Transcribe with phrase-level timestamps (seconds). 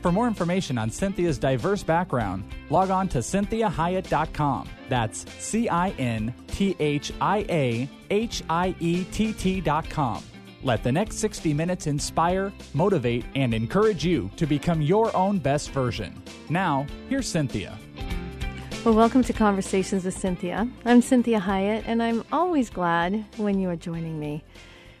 [0.00, 4.68] For more information on Cynthia's diverse background, log on to cynthiahiett.com.
[4.88, 10.24] That's C I N T H I A H I E T T.com.
[10.62, 15.70] Let the next 60 minutes inspire, motivate, and encourage you to become your own best
[15.70, 16.22] version.
[16.50, 17.78] Now, here's Cynthia.
[18.84, 20.68] Well, welcome to Conversations with Cynthia.
[20.86, 24.44] I'm Cinthia Hiett, and I'm always glad when you are joining me.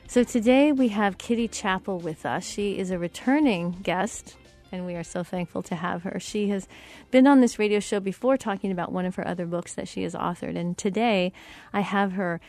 [0.06, 2.44] So today we have Kitty Chappell with us.
[2.44, 4.36] She is a returning guest
[4.72, 6.18] and we are so thankful to have her.
[6.20, 6.68] She has
[7.10, 10.02] been on this radio show before talking about one of her other books that she
[10.02, 11.32] has authored, and today
[11.72, 12.40] I have her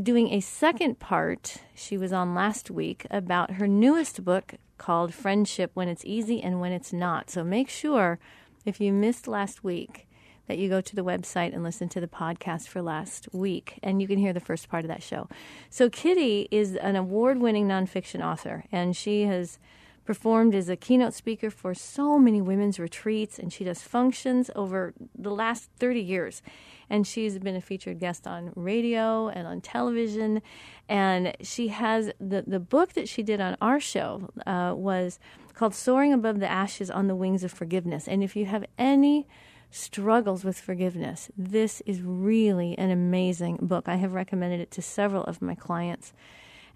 [0.00, 1.58] doing a second part.
[1.74, 6.60] She was on last week about her newest book called Friendship When It's Easy and
[6.60, 7.30] When It's Not.
[7.30, 8.18] So make sure
[8.64, 10.06] if you missed last week
[10.48, 14.00] that you go to the website and listen to the podcast for last week, and
[14.00, 15.28] you can hear the first part of that show.
[15.70, 19.58] So, Kitty is an award winning nonfiction author, and she has
[20.06, 24.94] performed as a keynote speaker for so many women's retreats, and she does functions over
[25.14, 26.42] the last 30 years.
[26.88, 30.40] And she's been a featured guest on radio and on television.
[30.88, 35.18] And she has the, the book that she did on our show uh, was
[35.54, 38.06] called Soaring Above the Ashes on the Wings of Forgiveness.
[38.06, 39.26] And if you have any
[39.70, 43.88] struggles with forgiveness, this is really an amazing book.
[43.88, 46.12] I have recommended it to several of my clients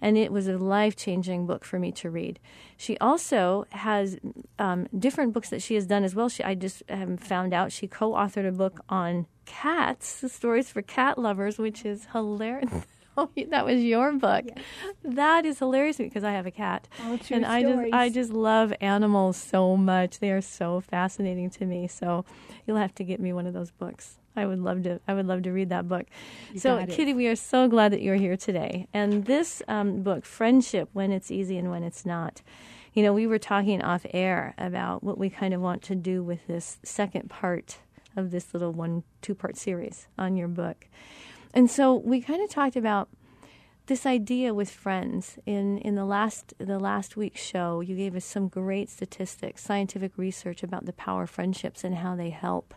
[0.01, 2.39] and it was a life changing book for me to read.
[2.75, 4.17] She also has
[4.59, 6.27] um, different books that she has done as well.
[6.27, 10.81] She, I just have found out she co authored a book on cats, stories for
[10.81, 12.71] cat lovers, which is hilarious.
[13.17, 14.45] Oh, that was your book.
[14.47, 14.63] Yes.
[15.03, 18.73] That is hilarious because I have a cat, oh, and I just I just love
[18.81, 20.19] animals so much.
[20.19, 21.87] They are so fascinating to me.
[21.87, 22.25] So
[22.65, 24.17] you'll have to get me one of those books.
[24.35, 24.99] I would love to.
[25.07, 26.05] I would love to read that book.
[26.53, 28.87] You so, Kitty, we are so glad that you're here today.
[28.93, 32.41] And this um, book, "Friendship: When It's Easy and When It's Not,"
[32.93, 36.23] you know, we were talking off air about what we kind of want to do
[36.23, 37.79] with this second part
[38.15, 40.87] of this little one two part series on your book.
[41.53, 43.09] And so we kind of talked about
[43.87, 48.23] this idea with friends in, in the last the last week's show you gave us
[48.23, 52.73] some great statistics scientific research about the power of friendships and how they help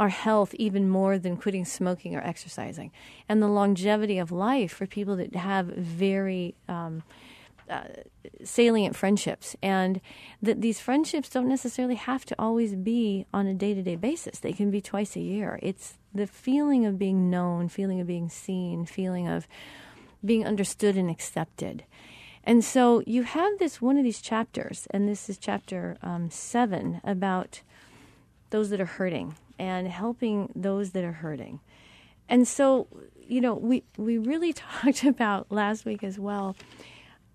[0.00, 2.90] our health even more than quitting smoking or exercising,
[3.28, 7.02] and the longevity of life for people that have very um,
[7.68, 7.84] uh,
[8.42, 10.00] salient friendships, and
[10.40, 14.38] that these friendships don't necessarily have to always be on a day to day basis.
[14.38, 15.58] They can be twice a year.
[15.62, 19.46] It's the feeling of being known, feeling of being seen, feeling of
[20.24, 21.84] being understood and accepted.
[22.42, 27.02] And so you have this one of these chapters, and this is chapter um, seven
[27.04, 27.60] about
[28.48, 31.60] those that are hurting and helping those that are hurting.
[32.30, 32.88] And so,
[33.20, 36.56] you know, we, we really talked about last week as well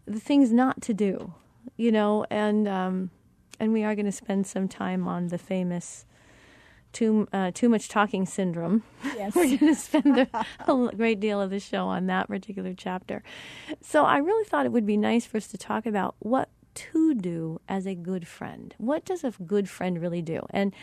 [0.08, 1.34] the things not to do,
[1.78, 3.10] you know, and um,
[3.60, 6.06] and we are going to spend some time on the famous
[6.94, 8.84] too uh, too much talking syndrome.
[9.04, 9.36] Yes.
[9.36, 13.24] We're going to spend a, a, great deal of the show on that particular chapter.
[13.82, 17.14] So I really thought it would be nice for us to talk about what to
[17.16, 18.76] do as a good friend.
[18.78, 20.46] What does a good friend really do?
[20.50, 20.74] And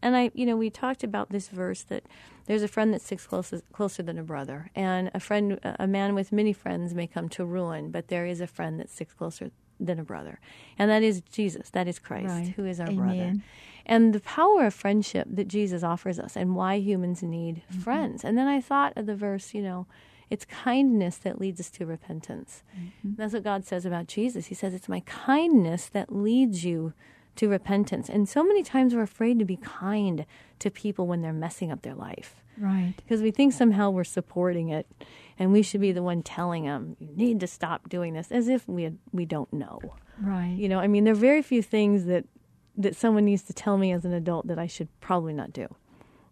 [0.00, 2.04] and I, you know, we talked about this verse that
[2.46, 6.14] there's a friend that sticks closer, closer than a brother, and a friend, a man
[6.14, 9.52] with many friends may come to ruin, but there is a friend that sticks closer
[9.78, 10.40] than a brother,
[10.78, 11.70] and that is Jesus.
[11.70, 12.48] That is Christ, right.
[12.56, 12.96] who is our Amen.
[12.96, 13.34] brother.
[13.84, 17.80] And the power of friendship that Jesus offers us, and why humans need mm-hmm.
[17.80, 18.24] friends.
[18.24, 19.86] And then I thought of the verse, you know
[20.32, 22.62] it's kindness that leads us to repentance.
[22.74, 23.10] Mm-hmm.
[23.18, 24.46] That's what God says about Jesus.
[24.46, 26.94] He says, It's my kindness that leads you
[27.36, 28.08] to repentance.
[28.08, 30.24] And so many times we're afraid to be kind
[30.60, 32.36] to people when they're messing up their life.
[32.56, 32.94] Right.
[32.96, 34.86] Because we think somehow we're supporting it
[35.38, 38.48] and we should be the one telling them, you need to stop doing this, as
[38.48, 39.80] if we, we don't know.
[40.18, 40.54] Right.
[40.56, 42.24] You know, I mean, there are very few things that,
[42.78, 45.68] that someone needs to tell me as an adult that I should probably not do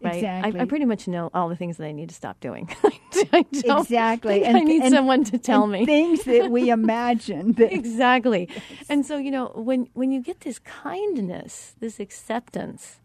[0.03, 0.17] right?
[0.17, 0.61] Exactly.
[0.61, 2.69] I, I, pretty much know all the things that I need to stop doing.
[3.33, 4.45] exactly.
[4.45, 7.53] And, I need and, someone to tell me things that we imagine.
[7.55, 8.49] That exactly.
[8.89, 13.01] And so you know when when you get this kindness, this acceptance,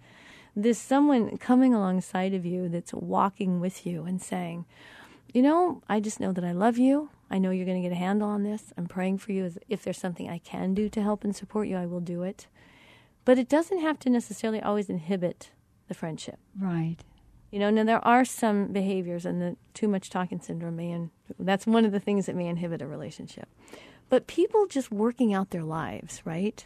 [0.55, 4.65] this someone coming alongside of you that's walking with you and saying,
[5.33, 7.09] you know, I just know that I love you.
[7.29, 8.71] I know you're going to get a handle on this.
[8.77, 9.51] I'm praying for you.
[9.67, 12.47] If there's something I can do to help and support you, I will do it.
[13.25, 15.49] But it doesn't have to necessarily always inhibit
[15.87, 16.39] the friendship.
[16.59, 16.97] Right.
[17.51, 21.09] You know, now there are some behaviors, and the too much talking syndrome may,
[21.39, 23.47] that's one of the things that may inhibit a relationship.
[24.09, 26.65] But people just working out their lives, right?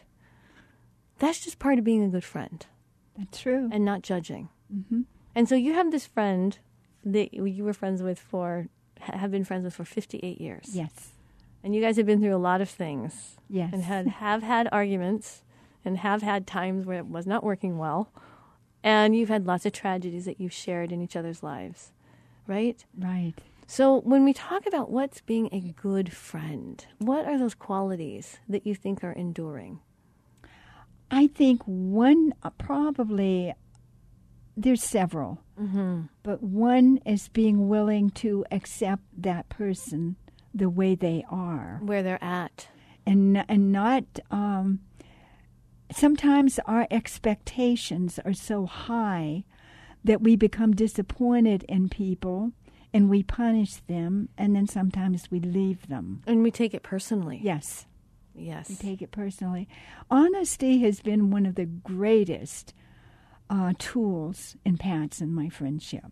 [1.20, 2.66] That's just part of being a good friend
[3.18, 3.70] That's true.
[3.72, 4.50] and not judging.
[4.74, 5.02] Mm-hmm.
[5.36, 6.58] And so you have this friend
[7.04, 8.68] that you were friends with for,
[9.00, 10.70] have been friends with for 58 years.
[10.74, 11.10] Yes.
[11.64, 13.72] And you guys have been through a lot of things Yes.
[13.74, 15.44] and had have had arguments
[15.84, 18.12] and have had times where it was not working well.
[18.84, 21.92] And you've had lots of tragedies that you've shared in each other's lives,
[22.48, 22.84] right?
[22.98, 23.34] right.
[23.68, 28.66] So when we talk about what's being a good friend, what are those qualities that
[28.66, 29.80] you think are enduring?
[31.12, 33.54] I think one uh, probably
[34.56, 36.04] there's several, Mm-hmm.
[36.24, 40.16] but one is being willing to accept that person
[40.54, 42.68] the way they are, Where they're at.
[43.06, 44.04] and and not.
[44.32, 44.80] Um,
[45.92, 49.44] sometimes our expectations are so high
[50.04, 52.52] that we become disappointed in people
[52.94, 56.24] and we punish them, and then sometimes we leave them.
[56.26, 57.40] And we take it personally.
[57.44, 57.86] Yes.
[58.34, 58.70] Yes.
[58.70, 59.68] We take it personally.
[60.10, 62.74] Honesty has been one of the greatest
[63.50, 66.06] uh, tools in Pat's and my friendship.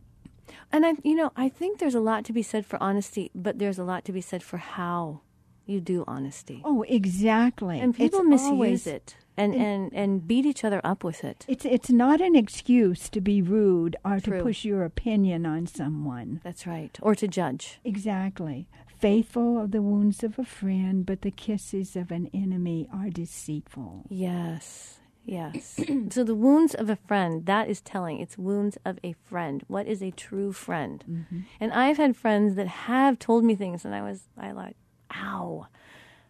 [0.72, 3.58] And I, you know, I think there's a lot to be said for honesty, but
[3.58, 5.22] there's a lot to be said for how
[5.68, 6.62] you do honesty.
[6.64, 7.80] Oh, exactly.
[7.80, 11.46] and people It's misuse always- it and, and, and beat each other up with it.
[11.48, 14.38] It's it's not an excuse to be rude or True.
[14.40, 16.42] to push your opinion on someone.
[16.44, 16.98] That's right.
[17.04, 17.80] Or to judge.
[17.84, 18.68] Exactly.
[19.00, 24.06] Faithful are the wounds of a friend, but the kisses of an enemy are deceitful.
[24.10, 24.98] Yes.
[25.24, 25.80] Yes.
[26.10, 28.20] so the wounds of a friend, that is telling.
[28.20, 29.62] It's wounds of a friend.
[29.68, 31.04] What is a true friend?
[31.08, 31.40] Mm-hmm.
[31.60, 34.78] And I've had friends that have told me things and I was I like,
[35.16, 35.68] ow.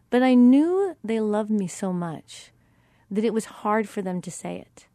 [0.09, 2.51] But I knew they loved me so much
[3.11, 4.87] that it was hard for them to say it.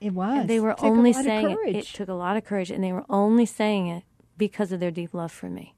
[0.00, 0.40] It was.
[0.40, 1.76] And they were Took a only lot saying it.
[1.76, 4.04] It took a lot of courage, and they were only saying it
[4.36, 5.74] because of their deep love for me.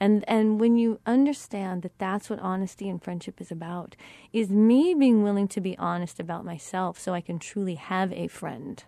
[0.00, 3.94] And and when you understand that that's what honesty and friendship is about,
[4.32, 8.26] is me being willing to be honest about myself, so I can truly have a
[8.26, 8.82] friend,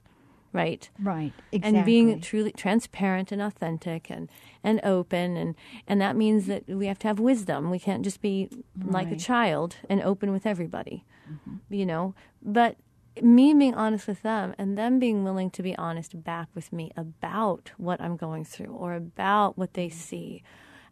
[0.54, 0.88] right?
[0.98, 1.32] Right.
[1.52, 1.78] Exactly.
[1.78, 4.30] And being truly transparent and authentic and,
[4.62, 5.54] and open and,
[5.86, 7.70] and that means that we have to have wisdom.
[7.70, 8.48] We can't just be
[8.82, 11.04] like a child and open with everybody.
[11.30, 11.74] Mm-hmm.
[11.74, 12.14] You know?
[12.42, 12.76] But
[13.22, 16.90] me being honest with them and them being willing to be honest back with me
[16.96, 19.98] about what I'm going through or about what they mm-hmm.
[19.98, 20.42] see.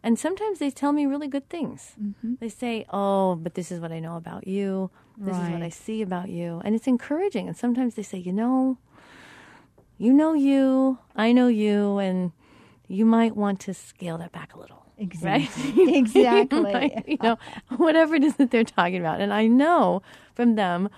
[0.04, 1.94] And sometimes they tell me really good things.
[2.00, 2.34] Mm-hmm.
[2.40, 4.90] They say, "Oh, but this is what I know about you.
[5.16, 7.46] This is what I see about you." And it's encouraging.
[7.46, 8.78] And sometimes they say, "You know,
[9.98, 12.32] you know you, I know you, and
[12.88, 14.84] you might want to scale that back a little.
[14.98, 15.96] Exactly.
[15.96, 16.62] exactly.
[16.74, 17.04] Right?
[17.08, 17.38] you know,
[17.76, 19.20] whatever it is that they're talking about.
[19.20, 20.02] And I know
[20.34, 20.88] from them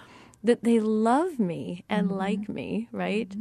[0.43, 2.17] that they love me and Mm-hmm.
[2.19, 3.35] like me, right?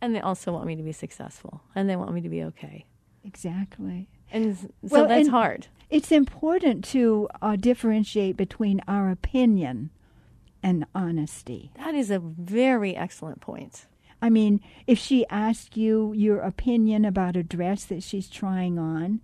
[0.00, 2.86] And they also want me to be successful and they want me to be okay.
[3.24, 4.08] Exactly.
[4.32, 5.66] And so Well, that's and- hard.
[5.90, 9.90] It's important to uh, differentiate between our opinion
[10.62, 11.72] and honesty.
[11.76, 13.86] That is a very excellent point.
[14.22, 19.20] I mean, if she asks you your opinion about a dress that she's trying on,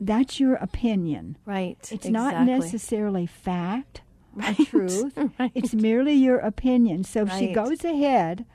[0.00, 1.36] that's your opinion.
[1.44, 1.76] Right.
[1.92, 4.00] It's not necessarily fact
[4.34, 4.58] Right.
[4.58, 5.18] or truth.
[5.38, 5.52] Right.
[5.54, 7.04] It's merely your opinion.
[7.04, 8.46] So if she goes ahead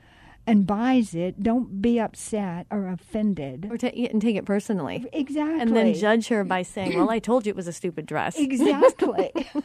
[0.48, 3.68] and buys it, don't be upset or offended.
[3.70, 5.06] Or ta- and take it personally.
[5.14, 5.62] Exactly.
[5.62, 8.40] And then judge her by saying, well, I told you it was a stupid dress.
[8.40, 9.32] Exactly.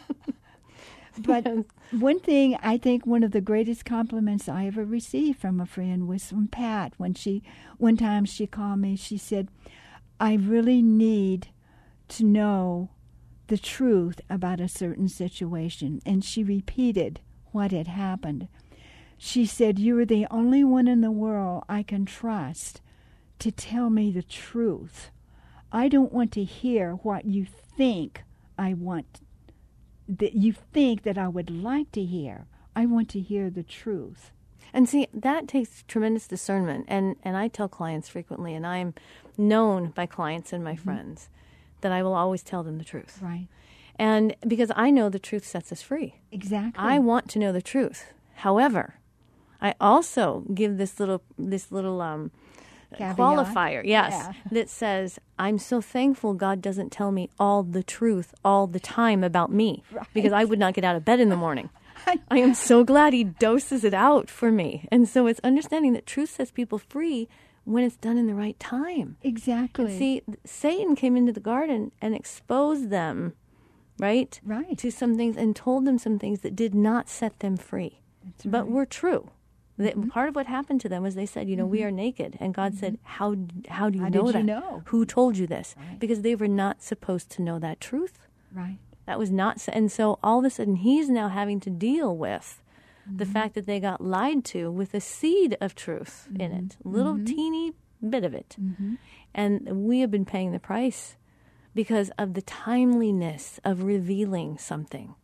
[1.18, 1.46] but
[1.90, 6.08] one thing I think one of the greatest compliments I ever received from a friend
[6.08, 7.42] was from Pat when she
[7.76, 9.48] one time she called me she said
[10.18, 11.48] I really need
[12.08, 12.90] to know
[13.48, 18.48] the truth about a certain situation and she repeated what had happened.
[19.18, 22.80] She said you are the only one in the world I can trust
[23.40, 25.10] to tell me the truth.
[25.70, 27.44] I don't want to hear what you
[27.76, 28.22] think
[28.58, 29.20] I want
[30.08, 32.46] that you think that I would like to hear.
[32.74, 34.32] I want to hear the truth.
[34.72, 36.86] And see, that takes tremendous discernment.
[36.88, 38.94] And, and I tell clients frequently, and I'm
[39.36, 41.28] known by clients and my friends,
[41.82, 43.18] that I will always tell them the truth.
[43.20, 43.48] Right.
[43.96, 46.16] And because I know the truth sets us free.
[46.30, 46.82] Exactly.
[46.82, 48.12] I want to know the truth.
[48.36, 48.94] However,
[49.60, 52.30] I also give this little this little um,
[52.98, 53.16] Caveat.
[53.16, 54.32] qualifier, yes, Yeah.
[54.52, 59.22] that says I'm so thankful God doesn't tell me all the truth all the time
[59.24, 59.82] about me
[60.14, 61.70] because I would not get out of bed in the morning.
[62.30, 66.06] I am so glad He doses it out for me, and so it's understanding that
[66.06, 67.28] truth sets people free
[67.64, 69.16] when it's done in the right time.
[69.22, 69.96] exactly.
[69.96, 73.34] See, Satan came into the garden and exposed them,
[74.00, 74.40] right?
[74.44, 74.76] Right.
[74.78, 78.00] To some things and told them some things that did not set them free,
[78.44, 79.30] but were true.
[79.82, 80.08] That mm-hmm.
[80.08, 81.88] part of what happened to them was they said, you know, we mm-hmm.
[81.88, 83.16] are naked, and God said, mm-hmm.
[83.16, 83.36] how
[83.68, 84.38] how do you How know that?
[84.38, 84.82] you know?
[84.86, 85.74] Who told you this?
[85.76, 85.98] Right.
[85.98, 88.26] Because they were not supposed to know that truth.
[88.52, 88.78] Right.
[89.06, 92.62] That was not, and so all of a sudden he's now having to deal with
[93.04, 96.88] the fact that they got lied to with a seed of truth in it, a
[96.88, 97.72] little teeny
[98.08, 98.56] bit of it.
[99.34, 101.16] And we have been paying the price
[101.74, 105.16] because of the timeliness of revealing something.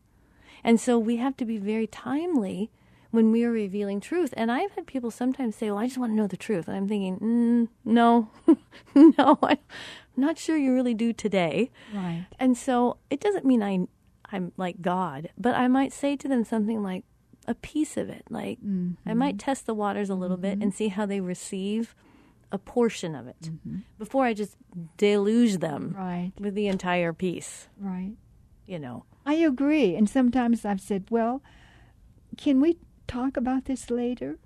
[0.65, 2.71] And so we have to be very timely
[3.11, 4.35] when we are revealing truth.
[4.37, 6.69] And I've had people sometimes say, Well, I just want to know the truth.
[6.69, 8.31] And I'm thinking, mm, No,
[9.19, 9.59] no, I'm
[10.17, 11.71] not sure you really do today.
[11.95, 12.27] Right.
[12.39, 13.87] And so it doesn't mean I,
[14.31, 17.05] I'm like God, but I might say to them something like
[17.47, 18.25] a piece of it.
[18.29, 18.59] Like
[19.07, 19.39] I might mm-hmm.
[19.39, 20.77] test the waters a little bit and mm-hmm.
[20.77, 21.95] see how they receive
[22.53, 23.79] a portion of it mm-hmm.
[23.99, 24.57] before I just
[24.97, 26.33] deluge them Right.
[26.39, 28.13] with the entire piece, Right.
[28.67, 29.05] you know.
[29.27, 29.95] I agree.
[29.95, 31.43] And sometimes I've said, well,
[32.39, 34.39] can we talk about this later?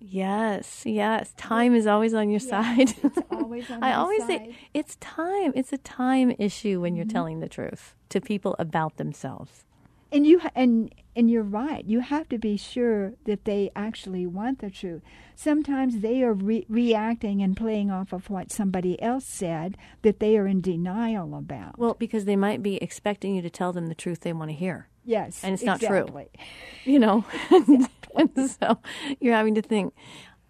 [0.00, 1.32] Yes, yes.
[1.36, 2.94] Time is always on your side.
[3.02, 4.28] It's always on I always side.
[4.28, 5.52] say it's time.
[5.56, 7.12] It's a time issue when you're Mm-hmm.
[7.12, 9.64] telling the truth to people about themselves.
[10.10, 11.84] And you and and you're right.
[11.84, 15.02] You have to be sure that they actually want the truth.
[15.34, 20.38] Sometimes they are re- reacting and playing off of what somebody else said that they
[20.38, 21.78] are in denial about.
[21.78, 24.56] Well, because they might be expecting you to tell them the truth they want to
[24.56, 24.88] hear.
[25.04, 25.98] yes, and it's not true.
[25.98, 26.28] exactly.
[26.84, 28.78] you know and so
[29.20, 29.92] you're having to think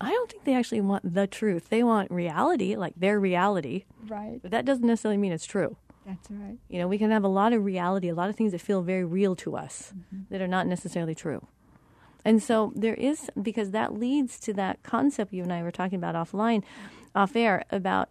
[0.01, 4.39] i don't think they actually want the truth they want reality like their reality Right.
[4.43, 5.77] but that doesn't necessarily mean it's true
[6.09, 6.57] That's right.
[6.69, 8.83] you know we can have a lot of reality a lot of things that feel
[8.83, 10.23] very real to us mm-hmm.
[10.31, 11.47] that are not necessarily true
[12.25, 15.97] and so there is because that leads to that concept you and i were talking
[15.97, 16.63] about offline
[17.15, 18.09] off air about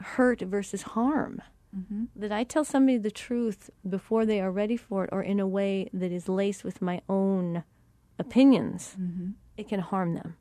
[0.00, 1.42] hurt versus harm
[1.76, 2.04] mm-hmm.
[2.16, 5.46] that I tell somebody the truth before they are ready for it or in a
[5.46, 7.64] way that is laced with my own
[8.18, 9.30] opinions, mm-hmm.
[9.56, 10.36] it can harm them.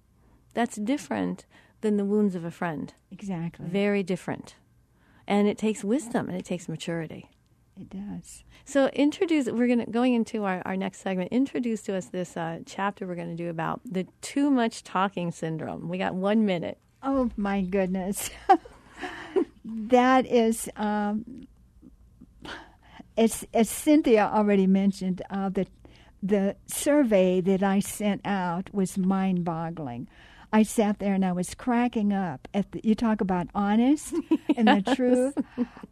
[0.54, 1.46] That's different
[1.82, 2.94] than the wounds of a friend.
[3.12, 3.66] Exactly.
[3.68, 4.56] Very different.
[5.30, 7.30] And it takes wisdom and it takes maturity.
[7.80, 8.44] it does.
[8.66, 12.60] So introduce we're gonna going into our, our next segment, introduce to us this uh,
[12.66, 15.88] chapter we're gonna do about the too much talking syndrome.
[15.88, 16.80] We got one minute.
[17.02, 18.32] Oh my goodness.
[19.66, 21.48] that is, um,
[23.18, 25.68] as, as Cynthia already mentioned, uh, the,
[26.22, 30.08] the survey that I sent out was mind boggling.
[30.52, 34.14] I sat there and I was cracking up at the, you talk about honest
[34.58, 35.38] and the truth.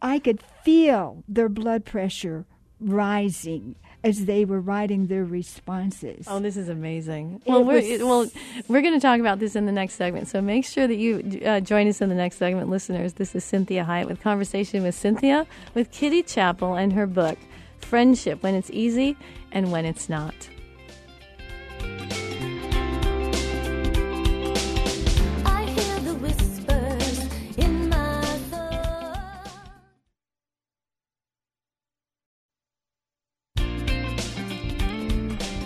[0.02, 2.44] I could feel their blood pressure
[2.80, 6.26] rising as they were writing their responses.
[6.28, 7.42] Oh, this is amazing.
[7.46, 8.30] Well, we're, well,
[8.68, 10.28] we're going to talk about this in the next segment.
[10.28, 13.14] So make sure that you uh, join us in the next segment, listeners.
[13.14, 17.38] This is Cinthia Hiett with Conversation with Cynthia with Kitty Chappell and her book,
[17.80, 19.16] Friendship When It's Easy
[19.50, 20.34] and When It's Not.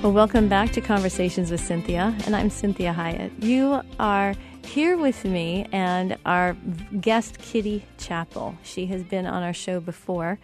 [0.03, 3.41] Well, welcome back to Conversations with Cynthia, and I'm Cinthia Hiett.
[3.41, 6.57] You are here with me and our
[7.01, 8.57] guest, Kitty Chappell.
[8.65, 10.41] She has been on our show before,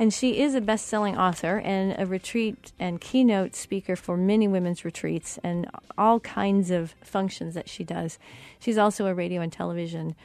[0.00, 4.48] and she is a best selling author and a retreat and keynote speaker for many
[4.48, 8.18] women's retreats and all kinds of functions that she does.
[8.58, 10.16] She's also a radio and television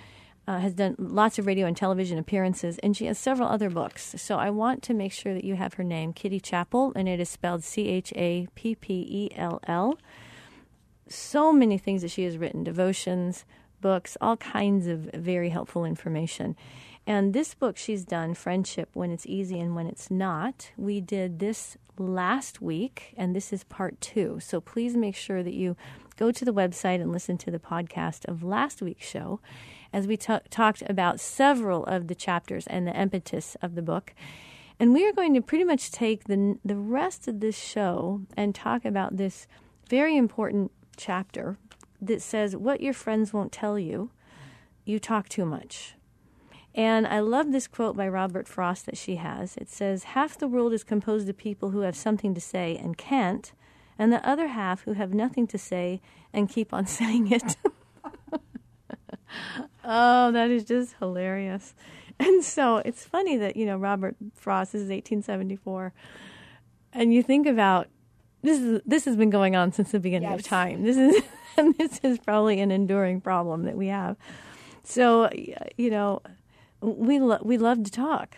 [0.47, 4.15] uh, has done lots of radio and television appearances, and she has several other books.
[4.17, 7.19] So I want to make sure that you have her name, Kitty Chappell, and it
[7.19, 9.97] is spelled C H A P P E L L.
[11.07, 13.45] So many things that she has written devotions,
[13.81, 16.55] books, all kinds of very helpful information.
[17.05, 21.39] And this book she's done, Friendship When It's Easy and When It's Not, we did
[21.39, 24.39] this last week, and this is part two.
[24.41, 25.75] So please make sure that you
[26.15, 29.41] go to the website and listen to the podcast of last week's show
[29.93, 34.13] as we ta- talked about several of the chapters and the impetus of the book.
[34.79, 38.53] And we are going to pretty much take the, the rest of this show and
[38.53, 39.47] talk about this
[39.87, 41.57] very important chapter
[42.01, 44.09] that says, What your friends won't tell you,
[44.83, 45.95] you talk too much.
[46.75, 49.55] And I love this quote by Robert Frost that she has.
[49.57, 52.97] It says, Half the world is composed of people who have something to say and
[52.97, 53.53] can't,
[53.99, 56.01] and the other half who have nothing to say
[56.33, 57.55] and keep on saying it.
[59.83, 61.73] oh, that is just hilarious.
[62.19, 65.93] And so it's funny that, you know, Robert Frost, this is 1874,
[66.93, 67.87] and you think about
[68.43, 70.83] this is this has been going on since the beginning of time.
[70.83, 71.23] This is
[71.57, 74.15] and this is probably an enduring problem that we have.
[74.83, 75.29] So,
[75.75, 76.21] you know,
[76.81, 78.37] we lo- we love to talk,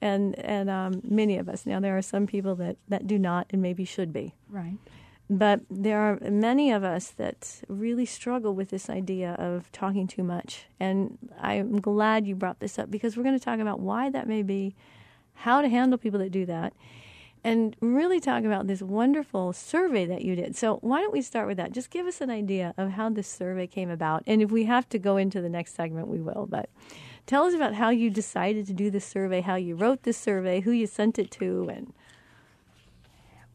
[0.00, 3.48] and and um, many of us now there are some people that that do not
[3.50, 4.34] and maybe should be.
[4.48, 4.78] Right.
[5.32, 10.24] But there are many of us that really struggle with this idea of talking too
[10.24, 10.66] much.
[10.80, 14.26] And I'm glad you brought this up because we're going to talk about why that
[14.26, 14.74] may be,
[15.34, 16.72] how to handle people that do that,
[17.44, 20.56] and really talk about this wonderful survey that you did.
[20.56, 21.70] So, why don't we start with that?
[21.70, 24.24] Just give us an idea of how this survey came about.
[24.26, 26.48] And if we have to go into the next segment, we will.
[26.50, 26.68] But
[27.26, 30.60] tell us about how you decided to do this survey, how you wrote this survey,
[30.60, 31.92] who you sent it to, and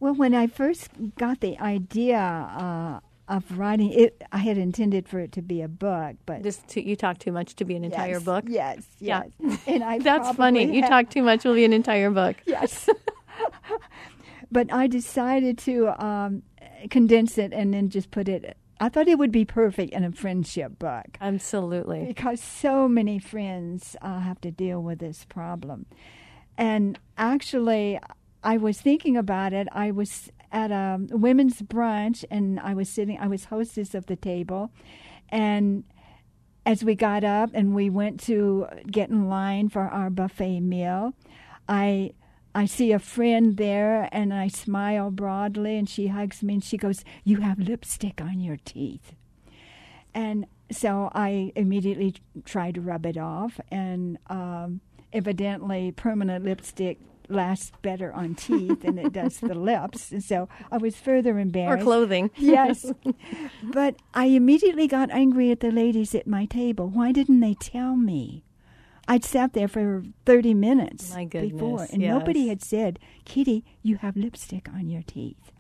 [0.06, 5.18] Well, when I first got the idea uh, of writing it, I had intended for
[5.18, 7.84] it to be a book, but just to, you talk too much to be an
[7.84, 8.44] entire yes, book.
[8.48, 9.24] Yes, Yeah.
[9.40, 9.60] yes.
[9.66, 10.72] And I That's funny.
[10.76, 12.36] You talk too much will be an entire book.
[12.46, 12.88] Yes.
[14.52, 16.44] but I decided to um,
[16.92, 18.56] condense it and then just put it.
[18.80, 22.06] I thought it would be perfect in a friendship book Absolutely.
[22.06, 25.88] because so many friends uh, have to deal with this problem.
[26.60, 28.00] And actually,
[28.46, 29.68] I was thinking about it.
[29.72, 34.16] I was at a women's brunch and I was sitting, I was hostess of the
[34.16, 34.72] table.
[35.30, 35.84] And
[36.64, 41.14] as we got up and we went to get in line for our buffet meal,
[41.68, 42.12] I
[42.54, 46.78] I see a friend there and I smile broadly and she hugs me and she
[46.78, 49.14] goes, "You have lipstick on your teeth."
[50.14, 54.80] And so I immediately tried to rub it off and um,
[55.12, 57.00] evidently permanent lipstick
[57.30, 60.12] lasts better on teeth than it does the lips.
[60.12, 61.82] And so I was further embarrassed.
[61.82, 62.32] Or clothing.
[62.38, 62.92] yes.
[63.64, 66.88] But I immediately got angry at the ladies at my table.
[66.88, 68.44] Why didn't they tell me?
[69.08, 73.98] I'd sat there for 30 minutes My before, goodness, and nobody had said, Kitty, you
[73.98, 75.52] have lipstick on your teeth.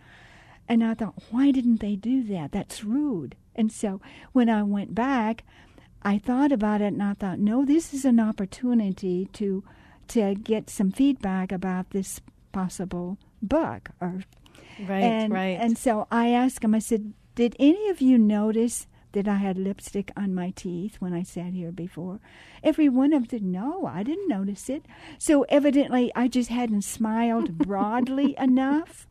[0.67, 2.51] And I thought, why didn't they do that?
[2.51, 3.35] That's rude.
[3.55, 5.43] And so when I went back,
[6.01, 9.63] I thought about it and I thought, no, this is an opportunity to
[10.09, 12.21] to get some feedback about this
[12.51, 14.23] possible book or
[14.79, 15.57] Right, and, right.
[15.59, 19.57] And so I asked him, I said, Did any of you notice that I had
[19.57, 22.19] lipstick on my teeth when I sat here before?
[22.63, 24.85] Every one of them said, No, I didn't notice it.
[25.17, 29.07] So evidently I just hadn't smiled broadly enough.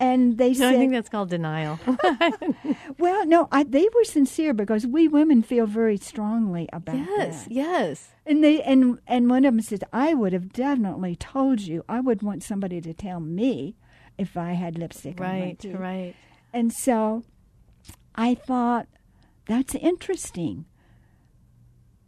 [0.00, 1.78] And they no, said, I think that's called denial.
[2.98, 7.08] Well, no, I, they were sincere because we women feel very strongly about this.
[7.18, 7.52] yes, that.
[7.52, 8.08] yes.
[8.26, 11.84] And they and and one of them said, "I would have definitely told you.
[11.88, 13.76] I would want somebody to tell me
[14.16, 16.14] if I had lipstick on my Right, teeth." right.
[16.52, 17.24] And so
[18.14, 18.86] I thought,
[19.46, 20.64] that's interesting.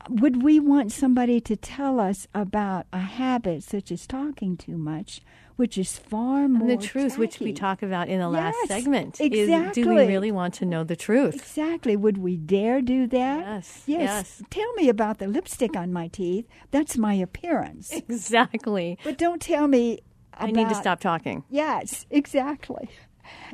[0.08, 5.20] Would we want somebody to tell us about a habit such as talking too much,
[5.60, 7.60] which is far more And the truth, which we tacky?
[7.60, 10.96] talk about in the last Yes, segment, is do we really want to know the
[10.96, 11.34] truth?
[11.34, 11.94] Exactly.
[11.96, 13.38] Would we dare do that?
[13.40, 14.00] Yes, Yes.
[14.00, 14.42] yes.
[14.50, 16.46] Tell me about the lipstick on my teeth.
[16.70, 17.92] That's my appearance.
[18.08, 18.98] Exactly.
[19.04, 20.00] But don't tell me
[20.32, 21.44] about I need to stop talking.
[21.50, 22.88] Yes, exactly.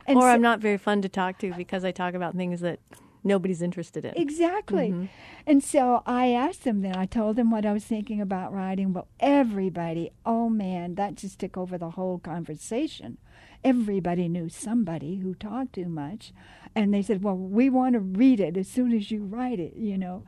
[0.07, 2.61] And or so- I'm not very fun to talk to because I talk about things
[2.61, 2.79] that
[3.27, 4.15] nobody's interested in.
[4.17, 4.91] Exactly.
[4.91, 5.05] Mm-hmm.
[5.47, 8.93] And so I asked them then, I told them what I was thinking about writing.
[8.93, 13.19] Well, everybody, oh man, that just took over the whole conversation.
[13.65, 16.33] Everybody knew somebody who talked too much.
[16.75, 19.75] And they said, well, we want to read it as soon as you write it,
[19.77, 20.25] you know.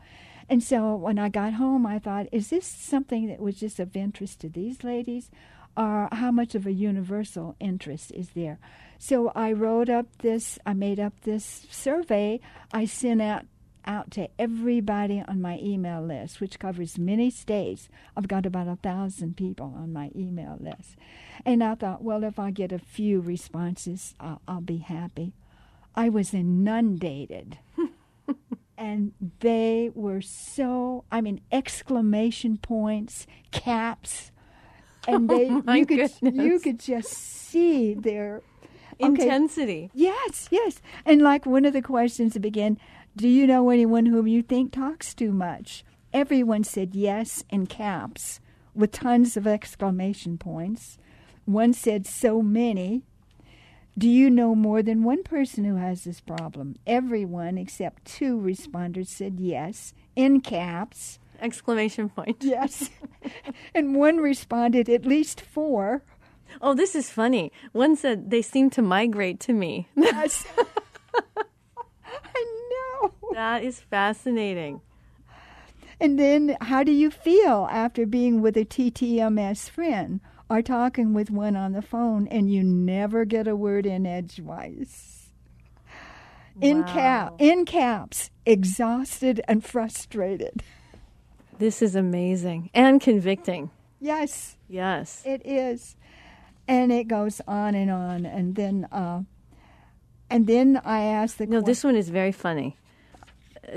[0.48, 3.94] And so when I got home, I thought, is this something that was just of
[3.94, 5.30] interest to these ladies?
[5.76, 8.58] Or how much of a universal interest is there?
[8.98, 12.40] So I wrote up this, I made up this survey.
[12.72, 13.46] I sent out
[13.88, 17.88] out to everybody on my email list, which covers many states.
[18.14, 20.96] I've got about a thousand people on my email list.
[21.44, 25.32] And I thought, well, if I get a few responses, I'll, I'll be happy.
[25.94, 27.58] I was inundated.
[28.78, 34.32] and they were so, I mean, exclamation points, caps.
[35.06, 38.42] And oh they, Oh, you, could, you could just see their
[39.00, 39.90] okay, Intensity.
[39.94, 40.80] Yes, yes.
[41.04, 42.78] And like one of the questions began,
[43.16, 45.84] do you know anyone whom you think talks too much?
[46.12, 48.40] Everyone said yes in caps
[48.74, 50.98] with tons of exclamation points.
[51.44, 53.02] One said so many.
[53.96, 56.76] Do you know more than one person who has this problem?
[56.86, 61.18] Everyone except two responders said yes in caps.
[61.40, 62.44] Exclamation point.
[62.44, 62.90] Yes.
[63.74, 66.02] and one responded at least four.
[66.60, 67.52] Oh, this is funny.
[67.72, 69.88] One said they seem to migrate to me.
[69.96, 70.44] Yes.
[72.34, 72.44] I
[73.02, 73.12] know.
[73.32, 74.80] that is fascinating.
[76.00, 81.30] And then, how do you feel after being with a TTMS friend or talking with
[81.30, 85.14] one on the phone and you never get a word in edgewise?
[86.60, 90.62] In cap, in caps, exhausted and frustrated.
[91.58, 93.70] This is amazing and convicting.
[94.00, 95.22] Yes, Yes.
[95.26, 95.96] it is,
[96.68, 98.26] and it goes on and on.
[98.26, 99.22] And then, uh,
[100.30, 102.76] And then I asked the No, this one is very funny.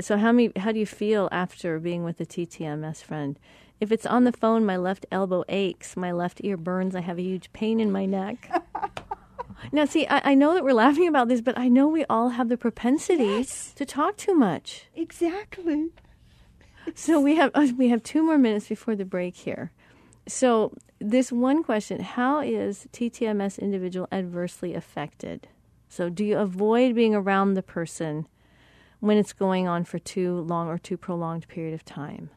[0.01, 3.39] So how many how do you feel after being with a TTMS friend?
[3.79, 7.17] If it's on the phone, my left elbow aches, my left ear burns, I have
[7.17, 8.49] a huge pain in my neck.
[9.71, 12.29] now, see, I, I know that we're laughing about this, but I know we all
[12.29, 13.73] have the propensity Yes.
[13.75, 14.85] to talk too much.
[14.95, 15.89] exactly.
[16.95, 19.71] So we have uh, we have two more minutes before the break here.
[20.27, 25.47] So this one question: How is TTMS individual adversely affected?
[25.89, 28.27] So do you avoid being around the person
[28.99, 32.29] when it's going on for too long or too prolonged period of time?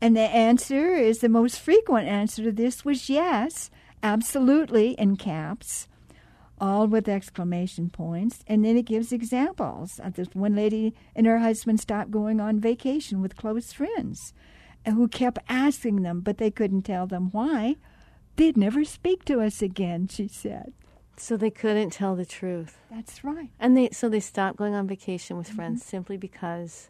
[0.00, 3.70] And the answer is the most frequent answer to this was yes,
[4.02, 5.88] absolutely, in caps,
[6.58, 8.42] all with exclamation points.
[8.46, 10.00] And then it gives examples.
[10.02, 14.32] Uh, This one lady and her husband stopped going on vacation with close friends
[14.86, 17.76] who kept asking them, but they couldn't tell them why.
[18.36, 20.72] They'd never speak to us again, she said.
[21.16, 23.50] So they couldn't tell the truth, That's right.
[23.60, 25.56] and they so they stopped going on vacation with mm-hmm.
[25.56, 26.88] friends simply because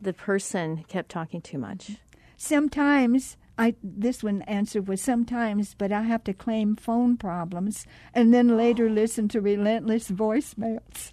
[0.00, 1.96] the person kept talking too much.
[2.36, 7.84] Sometimes I this one answer was sometimes, but I have to claim phone problems
[8.14, 11.10] and then later listen to relentless voicemails.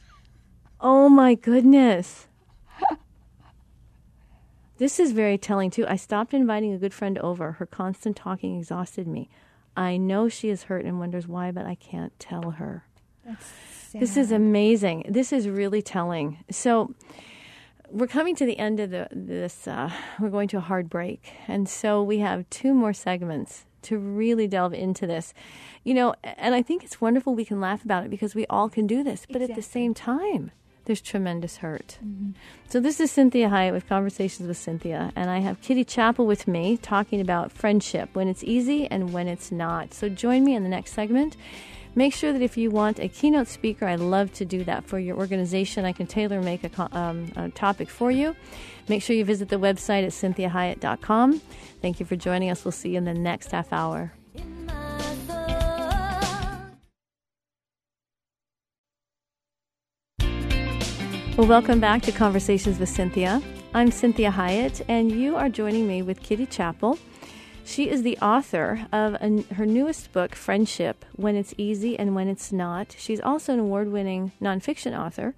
[0.80, 2.28] Oh my goodness.
[4.80, 5.86] This is very telling too.
[5.88, 7.54] I stopped inviting a good friend over.
[7.54, 9.30] Her constant talking exhausted me.
[9.78, 12.86] I know she is hurt and wonders why, but I can't tell her.
[13.94, 15.06] This is amazing.
[15.08, 16.44] This is really telling.
[16.50, 16.94] So,
[17.92, 19.68] we're coming to the end of the, this.
[19.68, 23.98] Uh, we're going to a hard break, and so we have two more segments to
[23.98, 25.34] really delve into this.
[25.84, 28.70] You know, and I think it's wonderful we can laugh about it because we all
[28.70, 30.52] can do this, but at the same time,
[30.90, 32.00] there's tremendous hurt.
[32.68, 36.48] So this is Cinthia Hiett with Conversations with Cynthia, and I have Kitty Chappell with
[36.48, 39.94] me talking about friendship when it's easy and when it's not.
[39.94, 41.38] So join me in the next segment.
[41.94, 44.98] Make sure that if you want a keynote speaker, I love to do that for
[44.98, 45.86] your organization.
[45.86, 48.36] I can tailor make a, um, a topic for you.
[48.88, 51.40] Make sure you visit the website at cynthiahiett.com.
[51.84, 52.66] Thank you for joining us.
[52.66, 54.12] We'll see you in the next half hour.
[61.40, 63.42] Well, welcome back to Conversations with Cynthia.
[63.74, 67.00] I'm Cinthia Hiett, and you are joining me with Kitty Chappell.
[67.64, 72.52] She is the author of her newest book, Friendship When It's Easy and When It's
[72.52, 72.94] Not.
[73.00, 75.34] She's also an award winning nonfiction author,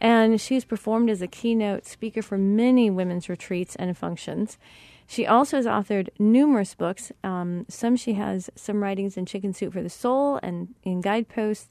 [0.00, 4.58] and she's performed as a keynote speaker for many women's retreats and functions.
[5.06, 7.12] She also has authored numerous books.
[7.22, 11.68] Um, some she has some writings in Chicken Soup for the Soul and in Guideposts.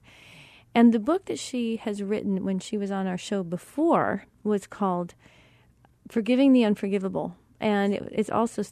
[0.73, 4.67] And the book that she has written when she was on our show before was
[4.67, 5.15] called
[6.07, 7.35] Forgiving the Unforgivable.
[7.59, 8.63] And it, it's also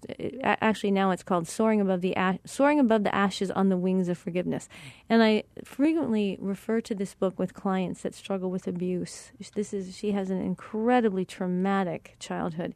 [0.43, 4.09] actually now it's called Soaring Above the Ash, Soaring Above the Ashes on the Wings
[4.09, 4.67] of Forgiveness.
[5.09, 9.31] And I frequently refer to this book with clients that struggle with abuse.
[9.53, 12.73] This is she has an incredibly traumatic childhood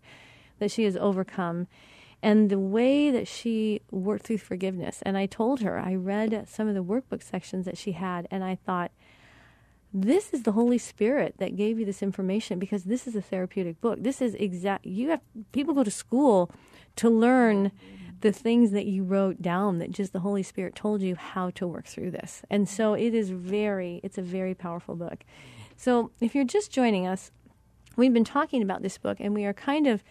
[0.59, 1.67] that she has overcome
[2.23, 5.01] and the way that she worked through forgiveness.
[5.01, 8.45] And I told her, I read some of the workbook sections that she had, and
[8.45, 8.91] I thought,
[9.93, 13.79] this is the Holy Spirit that gave you this information because this is a therapeutic
[13.79, 13.99] book.
[14.01, 14.85] This is exact.
[14.85, 16.49] You have people go to school
[16.95, 17.71] to learn
[18.21, 21.67] the things that you wrote down that just the Holy Spirit told you how to
[21.67, 22.41] work through this.
[22.49, 25.25] And so it is very, it's a very powerful book.
[25.75, 27.31] So if you're just joining us,
[27.95, 30.03] we've been talking about this book and we are kind of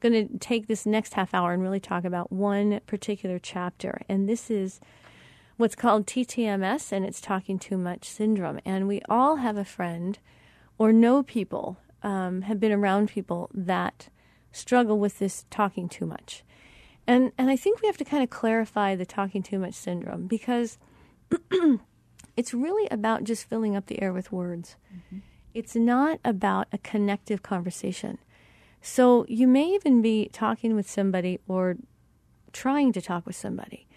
[0.00, 4.02] going to take this next half hour and really talk about one particular chapter.
[4.08, 4.78] And this is
[5.58, 8.60] what's called TTMS, and it's talking too much syndrome.
[8.64, 10.18] And we all have a friend
[10.78, 14.08] or know people, um, have been around people that
[14.52, 16.44] struggle with this talking too much.
[17.06, 20.26] And, and I think we have to kind of clarify the talking too much syndrome
[20.26, 20.78] because
[22.36, 24.76] it's really about just filling up the air with words.
[25.54, 28.18] It's not about a connective conversation.
[28.80, 31.76] So you may even be talking with somebody or
[32.52, 33.87] trying to talk with somebody,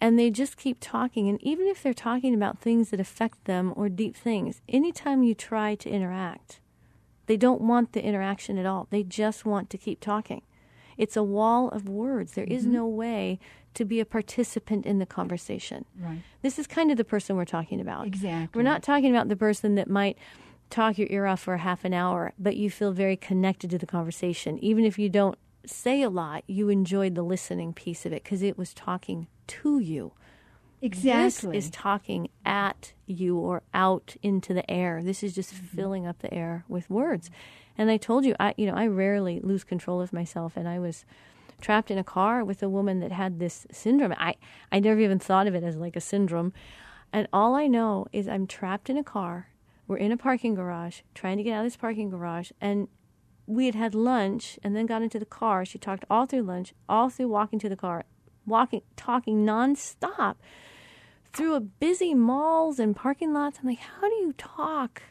[0.00, 1.28] and they just keep talking.
[1.28, 5.34] And even if they're talking about things that affect them or deep things, anytime you
[5.34, 6.60] try to interact,
[7.26, 8.88] they don't want the interaction at all.
[8.90, 10.42] They just want to keep talking.
[10.96, 12.32] It's a wall of words.
[12.32, 12.72] There is mm-hmm.
[12.72, 13.38] no way
[13.74, 15.84] to be a participant in the conversation.
[15.98, 16.22] Right.
[16.42, 18.06] This is kind of the person we're talking about.
[18.06, 18.58] Exactly.
[18.58, 20.18] We're not talking about the person that might
[20.70, 23.78] talk your ear off for a half an hour, but you feel very connected to
[23.78, 24.58] the conversation.
[24.58, 28.42] Even if you don't say a lot, you enjoyed the listening piece of it because
[28.42, 30.12] it was talking to you.
[30.82, 31.52] Exactly.
[31.52, 35.02] This is talking at you or out into the air.
[35.02, 35.76] This is just mm-hmm.
[35.76, 37.30] filling up the air with words.
[37.76, 40.78] And I told you, I you know, I rarely lose control of myself and I
[40.78, 41.04] was
[41.60, 44.14] trapped in a car with a woman that had this syndrome.
[44.16, 44.36] I
[44.72, 46.52] I never even thought of it as like a syndrome.
[47.12, 49.48] And all I know is I'm trapped in a car.
[49.86, 52.52] We're in a parking garage, trying to get out of this parking garage.
[52.60, 52.88] And
[53.46, 55.64] we had had lunch and then got into the car.
[55.64, 58.04] She talked all through lunch, all through walking to the car,
[58.50, 60.36] walking, talking nonstop
[61.32, 63.60] through a busy malls and parking lots.
[63.60, 65.02] I'm like, how do you talk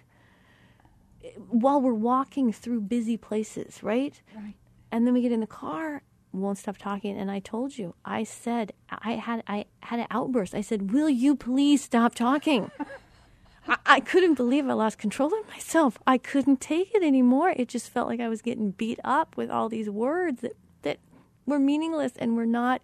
[1.49, 4.21] while we're walking through busy places, right?
[4.35, 4.55] Right.
[4.91, 7.17] And then we get in the car, won't stop talking.
[7.17, 10.55] And I told you, I said, I had, I had an outburst.
[10.55, 12.71] I said, "Will you please stop talking?"
[13.67, 15.97] I, I couldn't believe I lost control of myself.
[16.07, 17.53] I couldn't take it anymore.
[17.55, 20.99] It just felt like I was getting beat up with all these words that that
[21.45, 22.81] were meaningless and were not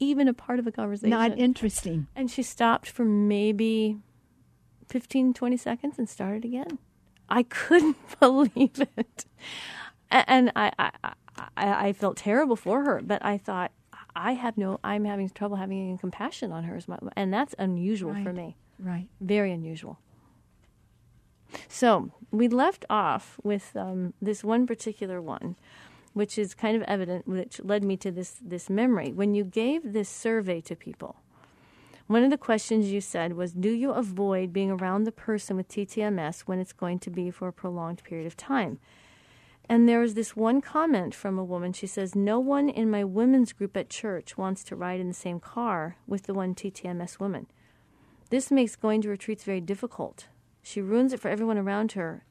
[0.00, 1.10] even a part of a conversation.
[1.10, 2.06] Not interesting.
[2.16, 3.98] and she stopped for maybe
[4.88, 6.78] 15, 20 seconds and started again.
[7.28, 9.24] I couldn't believe it.
[10.10, 10.90] And I, I,
[11.56, 13.72] I, I felt terrible for her, but I thought,
[14.16, 16.78] I have no, I'm having trouble having any compassion on her.
[16.86, 18.56] my- And that's unusual for me.
[18.78, 19.08] Right.
[19.20, 19.98] Very unusual.
[21.68, 25.56] So we left off with um, this one particular one,
[26.14, 29.12] which is kind of evident, which led me to this this memory.
[29.12, 31.16] When you gave this survey to people,
[32.06, 35.68] one of the questions you said was, "Do you avoid being around the person with
[35.68, 38.78] TTMS when it's going to be for a prolonged period of time?"
[39.68, 41.72] And there was this one comment from a woman.
[41.72, 45.14] She says, No one in my women's group at church wants to ride in the
[45.14, 47.46] same car with the one TTMS woman.
[48.30, 50.26] This makes going to retreats very difficult.
[50.62, 52.24] She ruins it for everyone around her,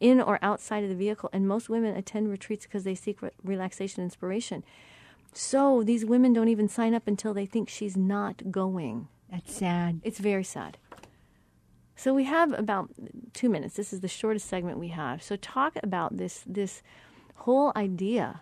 [0.00, 1.30] in or outside of the vehicle.
[1.32, 4.64] And most women attend retreats because they seek re- relaxation and inspiration.
[5.32, 9.08] So these women don't even sign up until they think she's not going.
[9.30, 10.00] That's sad.
[10.04, 10.78] It's very sad.
[11.96, 12.90] So we have about
[13.32, 13.74] two minutes.
[13.74, 15.22] This is the shortest segment we have.
[15.22, 16.82] So talk about this this
[17.36, 18.40] whole idea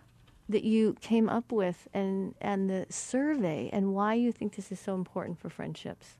[0.48, 4.80] that you came up with and and the survey and why you think this is
[4.80, 6.16] so important for friendships.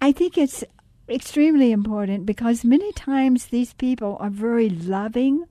[0.00, 0.64] I think it's
[1.08, 5.44] extremely important because many times these people are very loving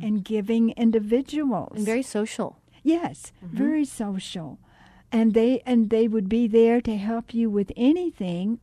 [0.00, 1.70] and giving individuals.
[1.70, 1.76] Mm-hmm.
[1.78, 2.58] And very social.
[2.84, 3.56] Yes, Mm-hmm.
[3.56, 4.58] very social.
[5.10, 8.60] And they and they would be there to help you with anything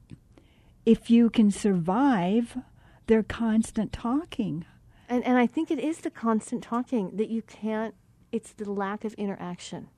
[0.85, 2.57] if you can survive
[3.07, 4.65] their constant talking.
[5.09, 7.95] And and I think it is the constant talking that you can't
[8.31, 9.89] it's the lack of interaction.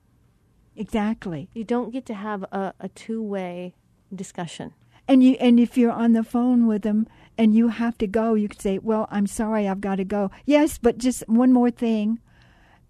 [0.75, 1.49] Exactly.
[1.53, 3.75] You don't get to have a, a two way
[4.13, 4.73] discussion.
[5.11, 8.33] And you and if you're on the phone with them and you have to go,
[8.33, 11.69] you could say, "Well, I'm sorry, I've got to go." Yes, but just one more
[11.71, 12.19] thing.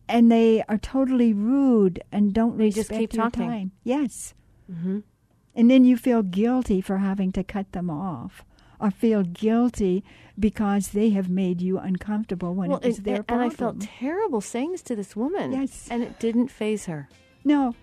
[0.08, 3.48] And they are totally rude and don't They respect just keep your talking.
[3.48, 3.72] time.
[3.84, 4.34] Yes.
[4.72, 5.00] Mm-hmm.
[5.56, 8.44] And then you feel guilty for having to cut them off,
[8.80, 10.04] or feel guilty
[10.40, 13.52] because they have made you uncomfortable when it was and, their and problem.
[13.52, 15.52] I felt terrible saying this to this woman.
[15.54, 15.88] Yes.
[15.90, 17.10] And it didn't phase her.
[17.44, 17.76] no,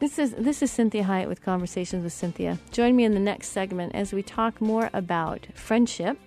[0.00, 2.58] This is this is Cinthia Hiett with Conversations with Cynthia.
[2.70, 6.18] Join me in the next segment as we talk more about friendship,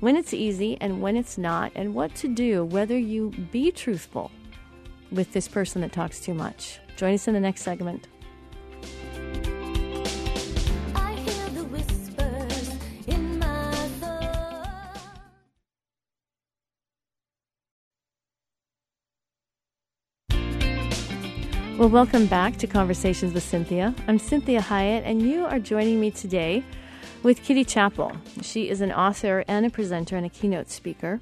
[0.00, 4.30] when it's easy and when it's not, and what to do whether you be truthful
[5.10, 6.78] with this person that talks too much.
[6.96, 8.06] Join us in the next segment.
[21.80, 23.94] Well, welcome back to Conversations with Cynthia.
[24.06, 26.62] I'm Cinthia Hiett, and you are joining me today
[27.22, 28.12] with Kitty Chappell.
[28.42, 31.20] She is an author and a presenter and a keynote speaker.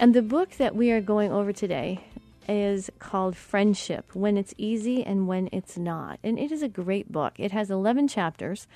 [0.00, 2.02] And the book that we are going over today
[2.48, 6.18] is called Friendship When It's Easy and When It's Not.
[6.24, 7.34] And it is a great book.
[7.36, 8.66] It has 11 chapters,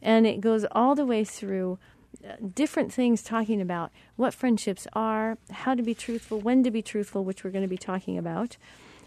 [0.00, 1.80] and it goes all the way through
[2.24, 6.82] uh, different things talking about what friendships are, how to be truthful, when to be
[6.82, 8.56] truthful, which we're going to be talking about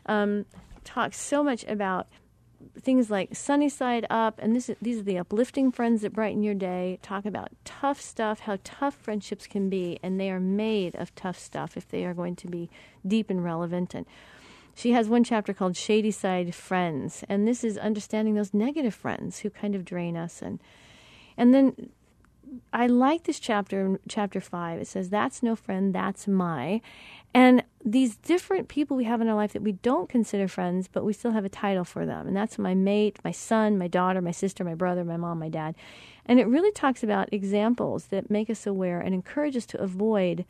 [0.07, 0.45] um,
[0.85, 2.07] talks so much about
[2.79, 6.43] things like sunny side up, and this is, these are the uplifting friends that brighten
[6.43, 6.99] your day.
[7.01, 11.37] Talk about tough stuff, how tough friendships can be, and they are made of tough
[11.37, 12.69] stuff if they are going to be
[13.05, 13.93] deep and relevant.
[13.93, 14.05] And
[14.73, 19.39] she has one chapter called Shady Side Friends, and this is understanding those negative friends
[19.39, 20.41] who kind of drain us.
[20.41, 20.59] And
[21.37, 21.89] and then
[22.71, 24.79] I like this chapter, chapter five.
[24.79, 26.81] It says, That's no friend, that's my.
[27.35, 31.03] And these different people we have in our life that we don't consider friends, but
[31.03, 32.27] we still have a title for them.
[32.27, 35.49] And that's my mate, my son, my daughter, my sister, my brother, my mom, my
[35.49, 35.75] dad.
[36.25, 40.45] And it really talks about examples that make us aware and encourage us to avoid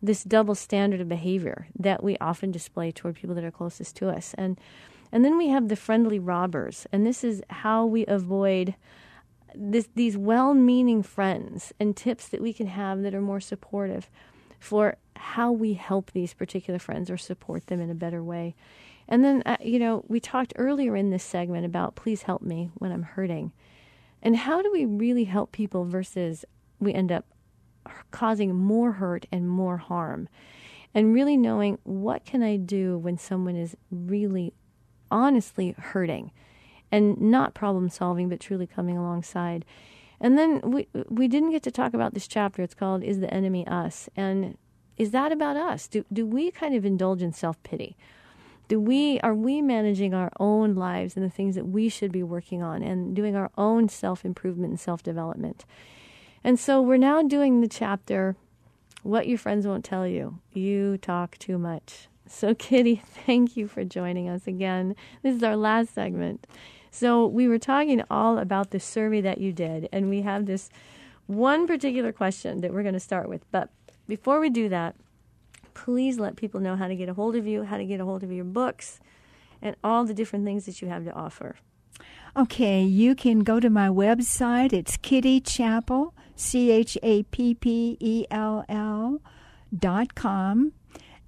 [0.00, 4.08] this double standard of behavior that we often display toward people that are closest to
[4.08, 4.32] us.
[4.38, 4.56] And
[5.10, 6.86] and then we have the friendly robbers.
[6.92, 8.76] And this is how we avoid
[9.54, 14.08] this, these well-meaning friends and tips that we can have that are more supportive
[14.58, 18.54] for how we help these particular friends or support them in a better way.
[19.08, 22.70] And then, uh, you know, we talked earlier in this segment about please help me
[22.74, 23.52] when I'm hurting.
[24.22, 26.44] And how do we really help people versus
[26.78, 27.24] we end up
[28.10, 30.28] causing more hurt and more harm?
[30.94, 34.52] And really knowing what can I do when someone is really
[35.10, 36.32] honestly hurting
[36.90, 39.64] and not problem solving but truly coming alongside.
[40.20, 42.62] And then we we didn't get to talk about this chapter.
[42.62, 44.56] It's called "Is the Enemy Us?" and
[44.96, 45.86] is that about us?
[45.86, 47.96] Do do we kind of indulge in self pity?
[48.66, 52.22] Do we are we managing our own lives and the things that we should be
[52.22, 55.64] working on and doing our own self improvement and self development?
[56.44, 58.36] And so we're now doing the chapter
[59.02, 62.08] "What Your Friends Won't Tell You." You talk too much.
[62.26, 64.96] So, Kitty, thank you for joining us again.
[65.22, 66.46] This is our last segment.
[66.90, 70.70] So, we were talking all about the survey that you did, and we have this
[71.26, 73.44] one particular question that we're going to start with.
[73.50, 73.70] But
[74.06, 74.96] before we do that,
[75.74, 78.04] please let people know how to get a hold of you, how to get a
[78.04, 78.98] hold of your books,
[79.60, 81.56] and all the different things that you have to offer.
[82.36, 84.72] Okay, you can go to my website.
[84.72, 89.20] It's Kitty Chappell, C H A P P E L L
[89.76, 90.72] dot com.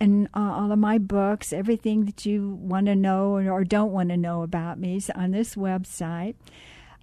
[0.01, 3.93] And uh, all of my books, everything that you want to know or, or don't
[3.93, 6.37] want to know about me is on this website.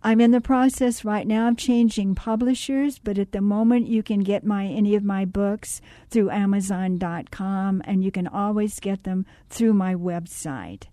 [0.04, 4.22] I'm in the process right now of changing publishers, but at the moment you can
[4.22, 9.74] get my any of my books through Amazon.com, and you can always get them through
[9.74, 10.84] my website.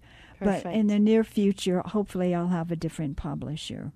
[0.41, 3.93] But in the near future, hopefully, I'll have a different publisher.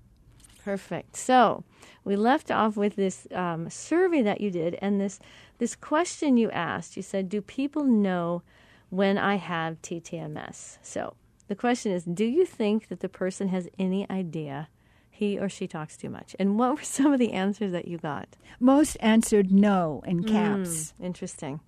[0.63, 1.15] Perfect.
[1.15, 1.63] So
[2.03, 5.19] we left off with this um, survey that you did, and this
[5.59, 6.97] this question you asked.
[6.97, 8.41] You said, "Do people know
[8.89, 11.13] when I have TTMS?" So
[11.49, 14.69] the question is, do you think that the person has any idea
[15.09, 16.35] he or she talks too much?
[16.39, 18.37] And what were some of the answers that you got?
[18.59, 20.93] Most answered no in hmm, caps.
[21.01, 21.59] Interesting.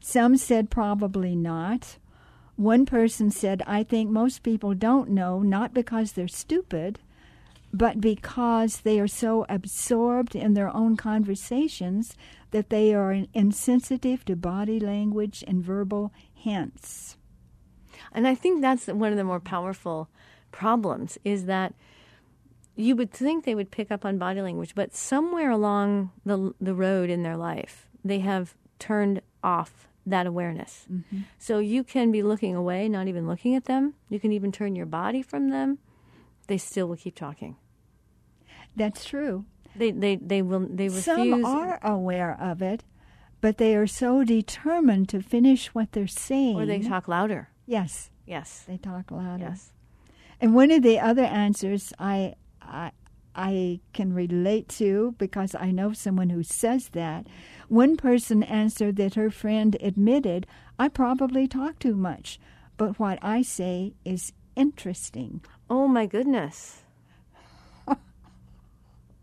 [0.00, 1.98] Some said probably not.
[2.56, 6.98] One person said, I think most people don't know, not because they're stupid,
[7.72, 12.16] but because they are so absorbed in their own conversations
[12.50, 17.16] that they are insensitive to body language and verbal hints.
[18.12, 20.08] And I think that's one of the more powerful
[20.50, 21.74] problems is that
[22.74, 26.74] you would think they would pick up on body language, but somewhere along the the
[26.74, 30.86] road in their life, they have turned off that awareness.
[30.90, 31.20] Mm-hmm.
[31.38, 33.94] So you can be looking away, not even looking at them.
[34.08, 35.78] You can even turn your body from them.
[36.50, 37.54] They still will keep talking.
[38.74, 39.44] That's true.
[39.76, 41.04] They they they will they refuse.
[41.04, 42.82] Some are aware of it,
[43.40, 46.56] but they are so determined to finish what they're saying.
[46.56, 47.50] or they talk louder.
[47.66, 48.64] Yes, Yes.
[48.66, 49.44] they talk louder.
[49.50, 49.72] Yes.
[50.40, 52.90] And one of the other answers I, I,
[53.32, 57.28] I can relate to because I know someone who says that.
[57.68, 60.48] One person answered that her friend admitted,
[60.80, 62.40] I probably talk too much,
[62.76, 65.42] but what I say is interesting.
[65.70, 66.82] Oh my goodness.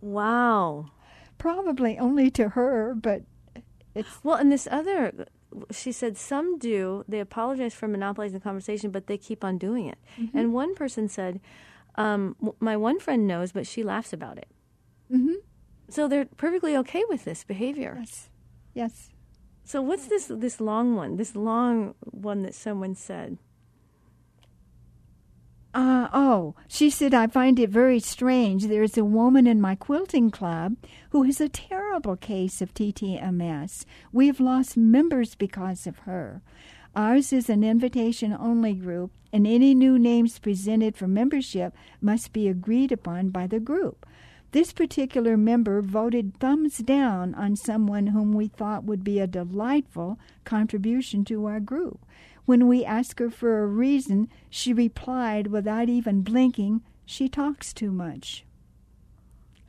[0.01, 0.91] wow.
[1.38, 3.23] Probably only to her, but
[3.93, 5.27] it's Well, and this other,
[5.71, 7.03] she said some do.
[7.07, 9.97] They apologize for monopolizing the conversation, but they keep on doing it.
[10.33, 11.39] And one person said,
[11.95, 14.47] um, "My one friend knows, but she laughs about it."
[15.12, 15.36] Mhm.
[15.89, 17.95] So they're perfectly okay with this behavior.
[17.99, 18.29] yes,
[18.73, 19.10] yes.
[19.63, 21.17] So what's this this long one?
[21.17, 23.38] This long one that someone said.
[25.77, 28.65] Uh, oh, she said, I find it very strange.
[28.65, 30.75] There is a woman in my quilting club
[31.11, 33.85] who has a terrible case of TTMS.
[34.11, 36.41] We have lost members because of her.
[36.95, 42.47] Ours is an invitation only group, and any new names presented for membership must be
[42.47, 44.03] agreed upon by the group.
[44.53, 50.17] This particular member voted thumbs down on someone whom we thought would be a delightful
[50.43, 51.99] contribution to our group.
[52.47, 57.91] When we asked her for a reason, she replied without even blinking, She talks too
[57.91, 58.45] much.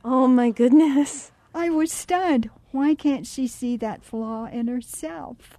[0.05, 1.33] Oh my goodness.
[1.53, 2.49] I was stunned.
[2.71, 5.57] Why can't she see that flaw in herself?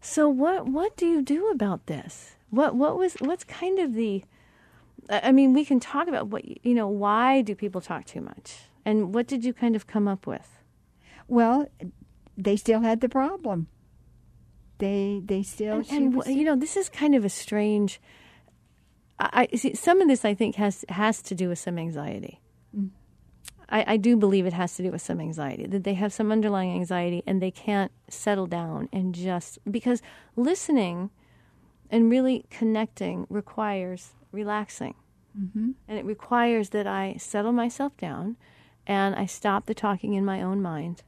[0.00, 2.34] So what what do you do about this?
[2.50, 4.24] What what was what's kind of the
[5.08, 8.20] I I mean, we can talk about what you know, why do people talk too
[8.20, 8.62] much?
[8.84, 10.58] And what did you kind of come up with?
[11.28, 11.68] Well,
[12.36, 13.68] they still had the problem.
[14.80, 18.00] They they still And, and was- you know, this is kind of a strange
[19.22, 22.40] I, see some of this I think has has to do with some anxiety.
[23.72, 26.32] I, I do believe it has to do with some anxiety that they have some
[26.32, 30.02] underlying anxiety and they can't settle down and just because
[30.34, 31.10] listening
[31.88, 34.94] and really connecting requires relaxing
[35.38, 35.70] Mm-hmm.
[35.86, 38.36] and it requires that I settle myself down
[38.84, 41.04] and I stop the talking in my own mind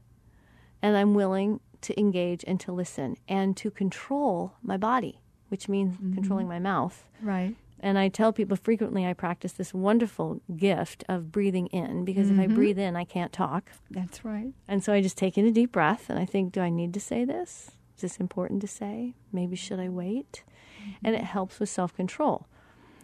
[0.81, 5.95] and I'm willing to engage and to listen and to control my body, which means
[5.97, 6.15] mm-hmm.
[6.15, 7.55] controlling my mouth right.
[7.83, 12.39] And I tell people frequently I practice this wonderful gift of breathing in because if
[12.39, 12.55] I mm-hmm.
[12.55, 13.73] breathe in, I can't talk.
[13.91, 14.53] That's right.
[14.69, 16.95] And so I just take in a deep breath and I think, do I need
[16.95, 17.73] to say this?
[17.97, 19.15] Is this important to say?
[19.33, 20.45] Maybe should I wait?
[20.81, 20.91] Mm-hmm.
[21.07, 22.47] And it helps with self control.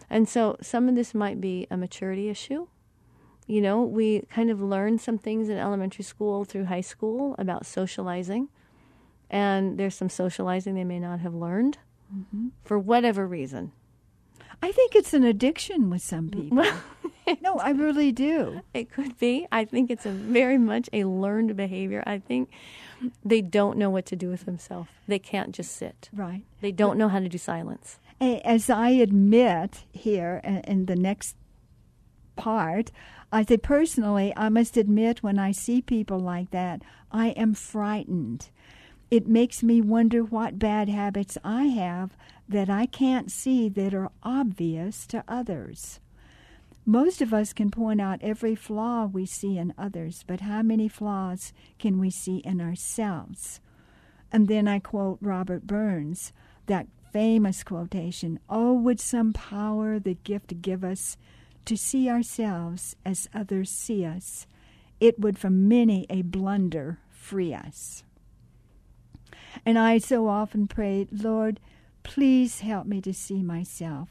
[0.09, 2.67] And so some of this might be a maturity issue.
[3.47, 7.65] You know, we kind of learn some things in elementary school through high school about
[7.65, 8.47] socializing.
[9.29, 11.77] And there's some socializing they may not have learned
[12.13, 12.47] mm-hmm.
[12.63, 13.71] for whatever reason.
[14.61, 16.65] I think it's an addiction with some people.
[17.41, 18.61] no, I really do.
[18.73, 19.47] It could be.
[19.51, 22.03] I think it's a very much a learned behavior.
[22.05, 22.49] I think
[23.23, 24.89] they don't know what to do with themselves.
[25.07, 26.09] They can't just sit.
[26.13, 26.43] Right.
[26.61, 27.99] They don't know how to do silence.
[28.19, 31.37] As I admit here in the next
[32.35, 32.91] part,
[33.31, 38.49] I say personally, I must admit when I see people like that, I am frightened.
[39.11, 42.15] It makes me wonder what bad habits I have
[42.47, 45.99] that I can't see that are obvious to others.
[46.85, 50.87] Most of us can point out every flaw we see in others, but how many
[50.87, 53.59] flaws can we see in ourselves?
[54.31, 56.31] And then I quote Robert Burns,
[56.67, 61.17] that famous quotation Oh, would some power the gift give us
[61.65, 64.45] to see ourselves as others see us?
[64.99, 68.03] It would from many a blunder free us.
[69.65, 71.59] And I so often prayed, Lord,
[72.03, 74.09] please help me to see myself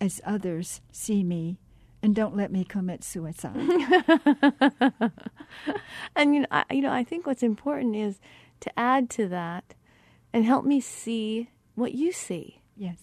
[0.00, 1.58] as others see me,
[2.02, 3.54] and don't let me commit suicide.
[6.16, 8.20] And you know, I, you know, I think what's important is
[8.60, 9.74] to add to that
[10.32, 12.62] and help me see what you see.
[12.76, 12.98] yes.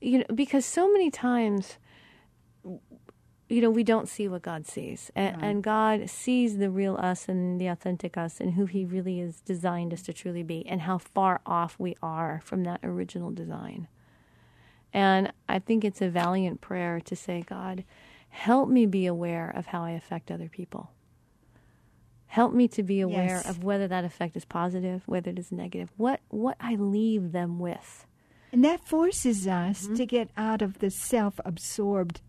[0.00, 1.78] You know, because so many times
[3.48, 5.10] you know, we don't see what God sees.
[5.14, 9.20] And, and God sees the real us and the authentic us and who He really
[9.20, 13.30] is designed us to truly be and how far off we are from that original
[13.30, 13.86] design.
[14.92, 17.84] And I think it's a valiant prayer to say, God,
[18.30, 20.90] help me be aware of how I affect other people.
[22.28, 23.48] Help me to be aware Yes.
[23.48, 27.58] of whether that effect is positive, whether it is negative, what, what I leave them
[27.58, 28.06] with.
[28.52, 29.94] And that forces us Mm-hmm.
[29.94, 32.20] to get out of the self absorbed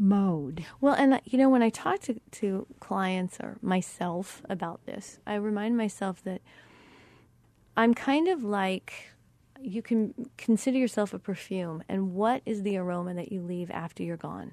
[0.00, 0.64] mode.
[0.80, 5.34] Well, and you know, when I talk to, to clients or myself about this, I
[5.34, 6.40] remind myself that
[7.76, 9.10] I'm kind of like
[9.60, 14.02] you can consider yourself a perfume, and what is the aroma that you leave after
[14.02, 14.52] you're gone?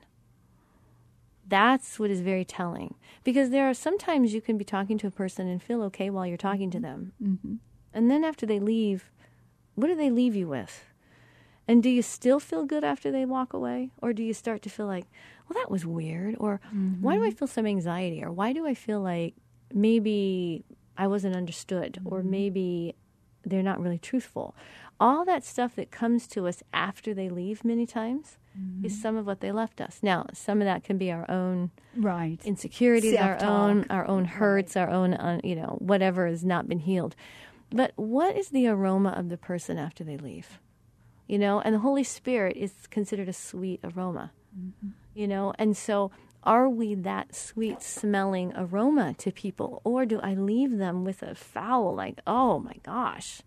[1.48, 2.95] That's what is very telling.
[3.24, 6.28] Because there are sometimes you can be talking to a person and feel okay while
[6.28, 7.14] you're talking to them.
[7.24, 7.56] Mm-hmm.
[7.93, 9.10] And then after they leave,
[9.76, 10.84] what do they leave you with?
[11.70, 13.91] And do you still feel good after they walk away?
[14.02, 15.06] Or do you start to feel like,
[15.48, 16.36] well, that was weird?
[16.39, 16.60] Or
[17.02, 17.38] why do I mm-hmm.
[17.38, 18.24] feel some anxiety?
[18.24, 19.36] Or why do I feel like
[19.74, 20.64] maybe
[20.98, 22.00] I wasn't understood?
[22.06, 22.32] Or mm-hmm.
[22.32, 22.95] maybe
[23.45, 24.56] they're not really truthful?
[25.00, 28.38] All that stuff that comes to us after they leave many times
[28.84, 29.02] is mm-hmm.
[29.02, 30.00] some of what they left us.
[30.02, 32.39] Now, some of that can be our own Right.
[32.43, 33.86] insecurities, our own Self-talk.
[33.91, 37.16] our own hurts, our own uh, you know whatever has not been healed.
[37.70, 40.60] But what is the aroma of the person after they leave?
[41.28, 44.32] You know, and the Holy Spirit is considered a sweet aroma.
[45.18, 46.11] You know, and so
[46.43, 51.34] are we that sweet smelling aroma to people, or do I leave them with a
[51.34, 53.41] foul like, oh my gosh,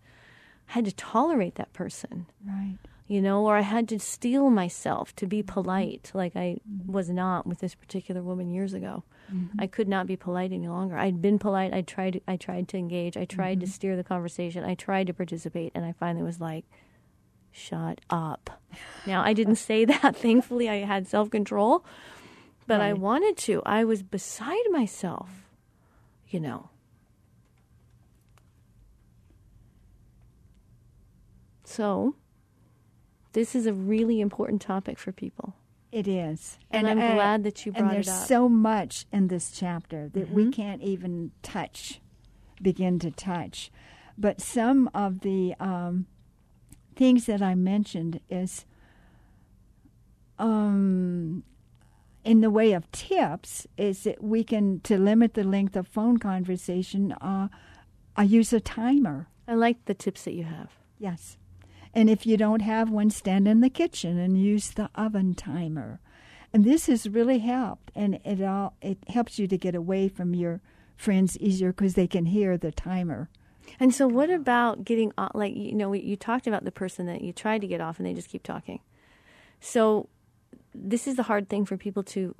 [0.67, 2.25] I had to tolerate that person?
[2.45, 2.77] Right.
[3.11, 5.51] you know, or I had to steel myself to be mm-hmm.
[5.51, 6.93] polite, like I mm-hmm.
[6.93, 9.03] was not with this particular woman years ago.
[9.29, 9.59] Mm-hmm.
[9.59, 10.97] I could not be polite any longer.
[10.97, 11.73] I'd been polite.
[11.73, 12.21] I tried.
[12.25, 13.17] I tried to engage.
[13.17, 14.63] I tried to steer the conversation.
[14.63, 16.63] I tried to participate, and I finally was like,
[17.51, 18.61] "Shut up."
[19.05, 20.15] Now I didn't say that.
[20.15, 21.85] Thankfully, I had self control,
[22.67, 23.61] but I wanted to.
[23.65, 25.47] I was beside myself,
[26.29, 26.69] you know.
[31.63, 32.15] So,
[33.31, 35.55] this is a really important topic for people.
[35.91, 36.57] It is.
[36.69, 38.15] And I'm glad that you and brought it up.
[38.15, 38.25] Mm-hmm.
[38.25, 42.01] so much in this chapter that we can't even touch,
[42.61, 43.71] begin to touch.
[44.17, 46.07] But some of the um,
[46.95, 48.65] things that I mentioned is
[50.39, 51.43] um,
[52.23, 56.17] in the way of tips is that we can to limit the length of phone
[56.17, 57.11] conversation.
[57.13, 57.47] Uh,
[58.15, 59.27] I use a timer.
[59.47, 60.71] I like the tips that you have.
[60.99, 61.37] Yes.
[61.93, 65.99] And if you don't have one, stand in the kitchen and use the oven timer.
[66.53, 70.35] And this has really helped, and it all it helps you to get away from
[70.35, 70.61] your
[70.97, 73.29] friends easier because they can hear the timer.
[73.79, 77.21] And so, what about getting o- like you know you talked about the person that
[77.21, 78.79] you tried to get off and they just keep talking.
[79.59, 80.09] So,
[80.73, 82.35] this is the hard thing for people to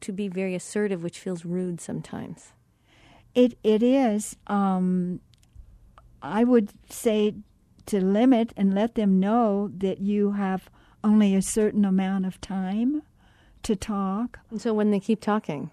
[0.00, 2.52] to be very assertive, which feels rude sometimes.
[3.34, 4.36] It it is.
[4.46, 5.20] Um,
[6.22, 7.34] I would say
[7.86, 10.68] to limit and let them know that you have
[11.04, 13.02] only a certain amount of time
[13.62, 14.40] to talk.
[14.50, 15.70] And so when they keep talking,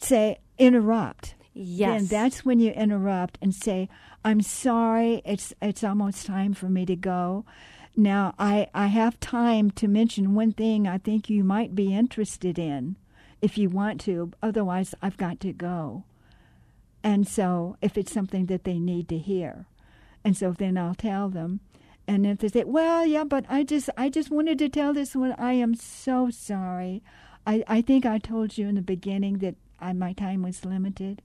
[0.00, 1.34] Say, interrupt.
[1.60, 3.88] Yes, Then that's when you interrupt and say,
[4.24, 5.22] "I'm sorry.
[5.24, 7.44] It's it's almost time for me to go."
[7.96, 12.58] Now, I I have time to mention one thing I think you might be interested
[12.58, 12.96] in,
[13.42, 14.32] if you want to.
[14.42, 16.04] Otherwise, I've got to go.
[17.02, 19.66] And so, if it's something that they need to hear,
[20.24, 21.60] and so then I'll tell them.
[22.06, 25.14] And if they say, "Well, yeah, but I just I just wanted to tell this
[25.16, 25.32] one.
[25.38, 27.02] I am so sorry.
[27.46, 31.22] I I think I told you in the beginning that I, my time was limited."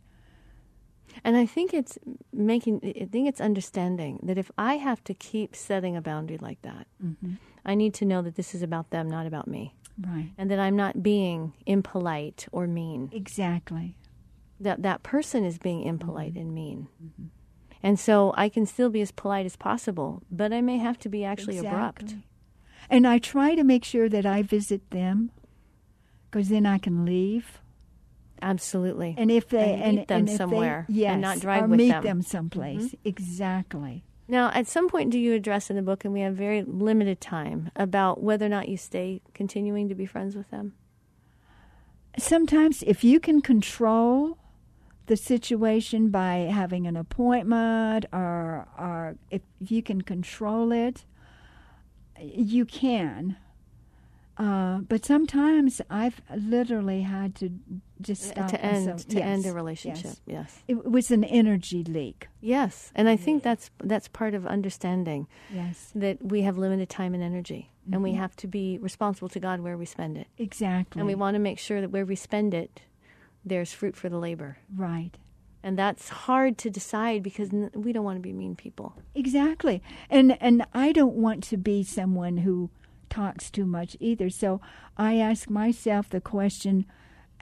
[1.23, 1.97] And I think it's
[2.33, 6.61] making, I think it's understanding that if I have to keep setting a boundary like
[6.61, 7.33] that, mm-hmm.
[7.65, 9.73] I need to know that this is about them, not about me.
[9.99, 10.31] Right.
[10.37, 13.09] And that I'm not being impolite or mean.
[13.13, 13.97] Exactly.
[14.59, 16.41] That that person is being impolite mm-hmm.
[16.41, 16.87] and mean.
[17.03, 17.25] Mm-hmm.
[17.81, 21.09] And so I can still be as polite as possible, but I may have to
[21.09, 22.15] be actually abrupt.
[22.89, 25.31] And I try to make sure that I visit them
[26.29, 27.61] because then I can leave.
[28.41, 29.15] Absolutely.
[29.17, 31.77] And if they And meet them and if they- somewhere and not drive or with
[31.77, 31.97] meet them.
[31.99, 32.07] Mm-hmm.
[32.07, 32.95] them someplace.
[33.03, 34.03] Exactly.
[34.27, 37.21] Now, at some point, do you address in the book, and we have very limited
[37.21, 40.73] time, about whether or not you stay continuing to be friends with them?
[42.17, 44.37] Sometimes, if you can control
[45.07, 51.05] the situation by having an appointment, or or if you can control it,
[52.19, 53.37] you can.
[54.37, 57.49] Uh, but sometimes I've literally had to
[58.01, 59.07] just stop to end myself.
[59.07, 60.11] to Yes, end a relationship.
[60.25, 60.61] Yes.
[60.67, 62.27] It was an energy leak.
[62.41, 67.13] yes, and I think that's that's part of understanding Yes, that we have limited time
[67.13, 68.03] and energy, and Mm-hmm.
[68.03, 70.99] we have to be responsible to God where we spend it, exactly.
[70.99, 72.81] and we want to make sure that where we spend it,
[73.45, 75.11] there's fruit for the labor, right.
[75.63, 78.95] and that's hard to decide because we don't want to be mean people.
[79.15, 79.81] Exactly.
[80.09, 82.69] And and I don't want to be someone who
[83.15, 84.29] talks too much either.
[84.29, 84.59] So
[84.97, 86.85] I ask myself the question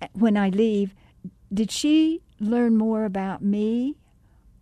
[0.02, 0.94] uh, when I leave,
[1.54, 3.96] did she learn more about me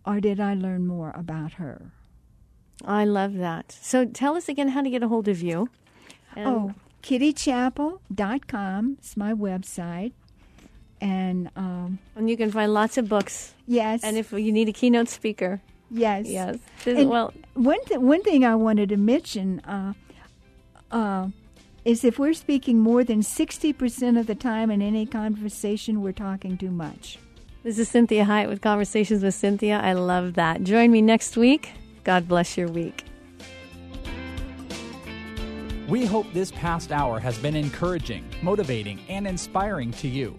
[0.04, 1.92] or did I learn more about her?
[2.84, 3.66] I love that.
[3.80, 5.68] So tell us again how to get a hold of you.
[6.34, 10.12] And oh, kittychappell.com is my website.
[11.00, 13.54] And um, And you can find lots of books.
[13.66, 14.02] yes.
[14.04, 15.60] And if you need a keynote speaker,
[15.90, 16.26] yes.
[16.28, 16.58] yes.
[16.86, 19.94] And well, one th- one thing I wanted to mention uh,
[20.92, 21.28] uh,
[21.84, 26.12] is if we're speaking more than sixty percent of the time in any conversation, we're
[26.12, 27.18] talking too much.
[27.64, 29.80] this is Cinthia Hiett with Conversations with Cynthia.
[29.82, 30.62] I love that.
[30.62, 31.72] Join me next week.
[32.04, 33.04] God bless your week.
[35.88, 40.38] We hope this past hour has been encouraging, motivating, and inspiring to you.